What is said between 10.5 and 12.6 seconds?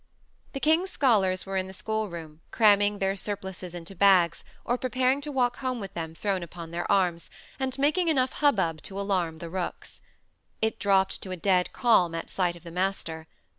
It dropped to a dead calm at sight